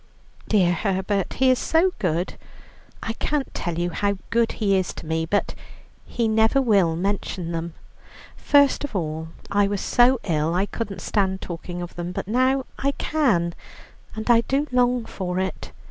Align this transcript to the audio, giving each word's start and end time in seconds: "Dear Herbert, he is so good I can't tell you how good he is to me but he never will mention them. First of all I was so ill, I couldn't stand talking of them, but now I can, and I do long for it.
"Dear 0.47 0.73
Herbert, 0.73 1.33
he 1.33 1.51
is 1.51 1.59
so 1.59 1.93
good 1.99 2.33
I 3.03 3.13
can't 3.13 3.53
tell 3.53 3.77
you 3.77 3.91
how 3.91 4.17
good 4.31 4.53
he 4.53 4.75
is 4.75 4.93
to 4.95 5.05
me 5.05 5.27
but 5.27 5.53
he 6.07 6.27
never 6.27 6.59
will 6.59 6.95
mention 6.95 7.51
them. 7.51 7.75
First 8.35 8.83
of 8.83 8.95
all 8.95 9.27
I 9.51 9.67
was 9.67 9.79
so 9.79 10.19
ill, 10.23 10.55
I 10.55 10.65
couldn't 10.65 11.01
stand 11.01 11.39
talking 11.39 11.83
of 11.83 11.93
them, 11.97 12.13
but 12.13 12.27
now 12.27 12.65
I 12.79 12.93
can, 12.93 13.53
and 14.15 14.27
I 14.27 14.41
do 14.41 14.65
long 14.71 15.05
for 15.05 15.39
it. 15.39 15.71